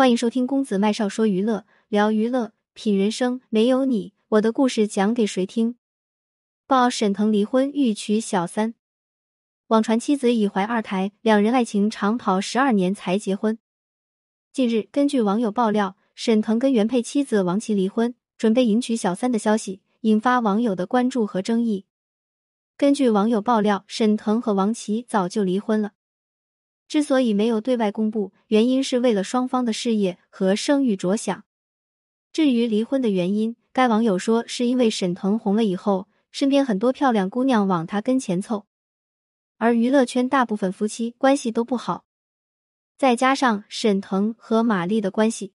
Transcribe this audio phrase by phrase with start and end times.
[0.00, 3.42] 欢迎收听公子麦少说娱乐，聊娱乐，品人生。
[3.50, 5.76] 没有你，我的故事讲给谁听？
[6.66, 8.72] 报沈腾离婚欲娶小三，
[9.66, 13.58] 网传妻子已怀二胎，两人爱情长跑十二年才结婚。
[14.54, 21.84] 近日，根据网友爆料，沈腾跟原配妻子王琦离婚，准备迎娶小三的消息，引发网友的关注和争议。
[22.78, 25.92] 根据网友爆料，沈腾和王琦早就离婚了。
[26.90, 31.44] 之所以没有对外公布，原因是为了双方的事业和声誉着想。
[32.32, 38.66] 至于离婚的原因，该网友说是因为沈腾红了以后，身边很多漂亮姑娘往他跟前凑，
[39.56, 42.06] 而娱乐圈大部分夫妻关系都不好，
[42.98, 45.52] 再加上沈腾和马丽的关系，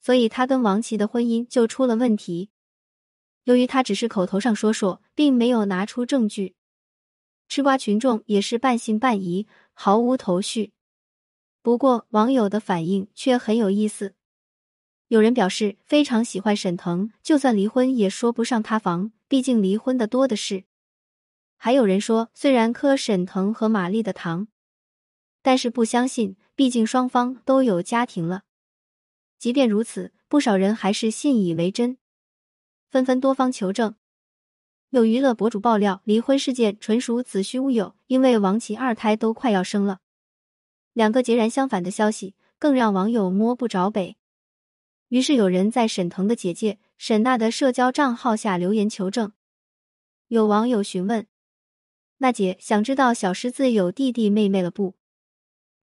[0.00, 2.50] 所以他跟王琦的婚姻就出了问题。
[3.42, 6.54] 由于他只是口头上说说，并没有拿出证据。
[7.48, 9.46] 吃瓜群众也是半信半疑，
[9.78, 10.72] 毫无头绪。
[11.60, 14.14] 不过网友的反应却很有意思，
[15.08, 20.64] 有人表示非常喜欢沈腾，就算离婚也说不上塌房，毕竟离婚的多的是。
[21.58, 24.48] 还有人说，虽然磕沈腾和马丽的糖，
[25.42, 28.44] 但是不相信，毕竟双方都有家庭了。
[29.38, 31.98] 即便如此，不少人还是信以为真，
[32.88, 33.94] 纷纷多方求证。
[34.90, 39.98] 有娱乐博主爆料，离婚事件纯属子虚乌有，因为王琦二胎都快要生了。
[40.92, 44.16] 两个截然相反的消息，更让网友摸不着北。
[45.08, 49.32] 于是有人在沈腾的姐姐沈娜的社交账号下留言求证。
[50.28, 51.26] 有网友询问
[52.18, 54.94] ：“娜姐，想知道小狮子有弟弟妹妹了不？”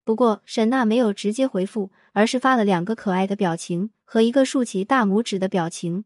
[0.03, 6.05] 不过沈娜没有直接回复，而是发了两个可爱的表情和一个竖起大拇指的表情。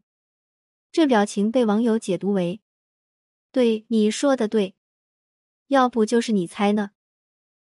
[0.92, 2.60] 这表情被网友解读为。
[3.50, 4.74] 对你说的对，
[5.68, 6.90] 要不就是你猜呢？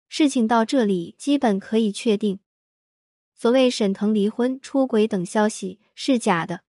[0.08, 2.40] 事情到这里基本可以确定，
[3.34, 6.62] 所谓沈腾离婚、出轨等消息是假的。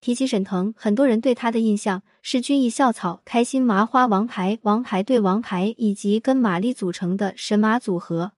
[0.00, 8.32] 提起沈腾，很多人对他的印象是军艺校草、开心麻花王牌、王牌对王牌，以及跟马丽组成的神马组合。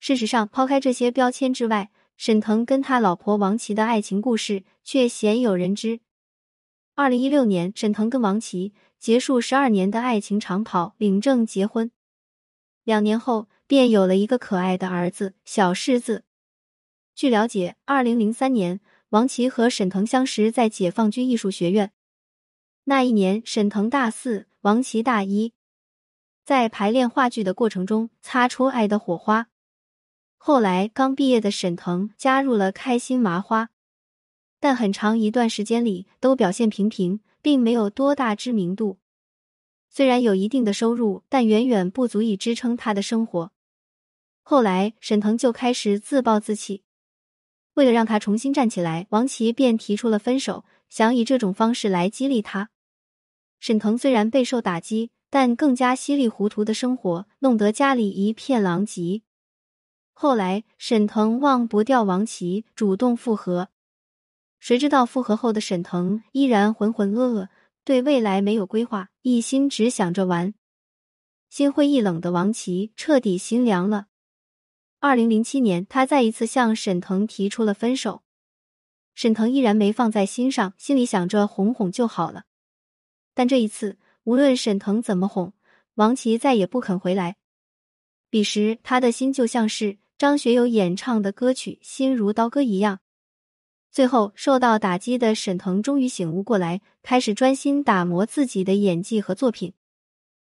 [0.00, 6.00] 事实上，抛开这些标签之外，沈腾跟他老婆王琦的爱情故事却鲜有人知。
[6.94, 8.72] 二零一六年，沈腾跟王琦。
[8.98, 11.90] 结束十二年的爱情长跑，领证结婚，
[12.82, 16.24] 两年后便有了一个可爱的儿子小柿子。
[17.14, 18.80] 据了解，二零零三年，
[19.10, 21.92] 王琦和沈腾相识在解放军艺术学院。
[22.84, 25.52] 那一年，沈腾大四，王琦大一，
[26.44, 29.48] 在排练话剧的过程中擦出爱的火花。
[30.36, 33.70] 后来，刚毕业的沈腾加入了开心麻花，
[34.60, 37.20] 但很长一段时间里都表现平平。
[37.46, 38.98] 并没有多大知名度，
[39.88, 43.52] 虽然有一定的收入，但远远不足以支撑他的生活。
[44.42, 46.82] 后来，沈腾就开始自暴自弃。
[47.74, 52.70] 为了让他重新站起来，王琦便提出了分手，想以这种方式来激励他。
[53.60, 59.22] 沈腾虽然备受打击，但更加稀里糊涂的生活弄得家里一片狼藉。
[60.12, 63.68] 后来，沈腾忘不掉王琦，主动复合。
[64.66, 67.48] 谁知道复合后的沈腾依然浑浑噩噩，
[67.84, 70.54] 对未来没有规划，一心只想着玩。
[71.48, 74.06] 心灰意冷的王琦彻底心凉了。
[74.98, 78.24] 二零零七年，他再一次向沈腾提出了分手，
[79.14, 82.46] 沈腾依然没放在心上，心里想着哄哄就好了。
[83.34, 85.52] 但这一次，无论沈腾怎么哄，
[85.94, 87.36] 王琦再也不肯回来。
[88.28, 92.98] 彼时，他的心就像是张学友演唱的歌曲《心如刀割》一样。
[93.96, 99.72] 最后受到打击的沈腾终于醒悟过来，开始专心打磨自己的演技和作品，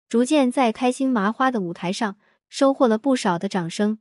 [0.10, 2.18] 逐渐在开心麻花的舞台上
[2.50, 4.00] 收获了不少的掌声。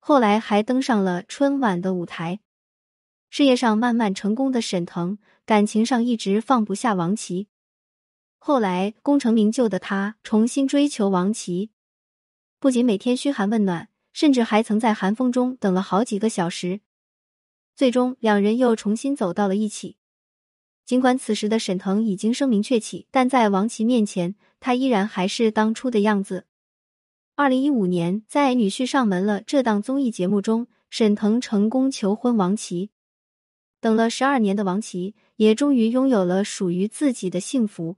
[0.00, 2.40] 后来还登上了春晚的舞台。
[3.28, 7.46] 事业上慢慢成功的沈腾，感情上一直放不下王琦。
[8.36, 11.70] 后来功成名就的他重新追求王琦，
[12.58, 16.80] 不仅每天嘘寒问暖，甚至还曾在寒风中等了好几个小时。
[17.80, 19.96] 最终，两人又重新走到了一起。
[20.84, 26.44] 尽管此时的沈腾已经声名鹊起，但在王琦面前，他依然还是当初的样子。
[27.36, 32.90] 二零一五年，在《女婿上门了》这档综艺节目中，沈腾成功求婚王琦。
[33.80, 37.96] 等了十二年的王琦，也终于拥有了属于自己的幸福。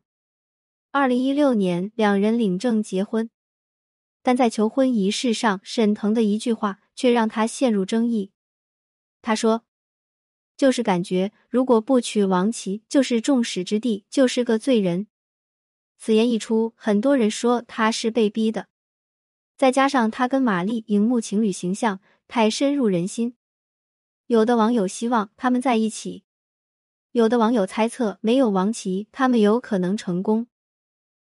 [0.92, 3.28] 二零一六年，两人领证结婚，
[4.22, 8.30] 但在求婚仪式上，沈腾的一句话却让他陷入争议。
[9.20, 9.64] 他说。
[10.62, 15.08] 就是感觉，如果不娶王琦，就是众矢之的，就是个罪人。
[15.98, 18.68] 此言一出，很多人说他是被逼的。
[19.56, 21.98] 再加上他跟马丽荧幕情侣形象
[22.28, 23.34] 太深入人心，
[24.28, 26.22] 有的网友希望他们在一起，
[27.10, 30.46] 有的网友猜测没有王琦，他们有可能成功。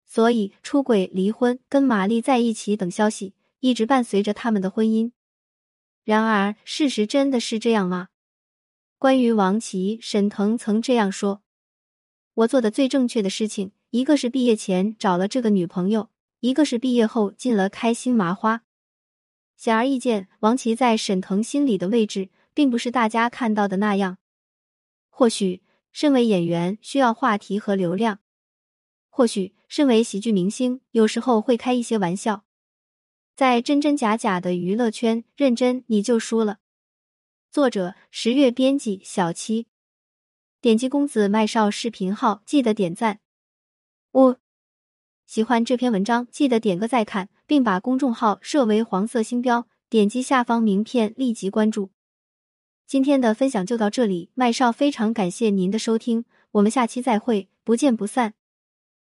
[0.04, 5.12] 所以，出轨、离婚、跟玛丽在一起等消息一直伴随着他们的婚姻。
[6.04, 8.08] 然而，事实真的是这样吗？
[9.04, 11.42] 关于王琦，沈腾曾这样说
[12.32, 16.08] ：“我做的最正确的事情，一个是毕业前找了这个女朋友，
[16.40, 18.62] 一个是毕业后进了开心麻花。”
[19.58, 24.16] 显而易见，王琦在沈腾心里的位置，并不是大家看到的那样。
[25.10, 25.62] 或许，
[25.92, 28.20] 身为演员需要话题和流量。
[29.10, 32.46] 或许，身为喜剧明星，有时候会开一些玩笑，
[33.36, 36.60] 在真真假假的娱乐圈，认真你就输了。
[37.54, 39.68] 作者：十月，编辑：小七。
[40.60, 43.20] 点击公子麦少视频号，记得点赞。
[44.14, 44.34] 五，
[45.24, 51.92] 喜欢这篇文章，记得点个再看，并把公众号设为黄色星标，点击下方名片立即关注。
[52.88, 58.34] 今天的分享就到这里，麦少非常感谢您的收听，我们下期再会，不见不散。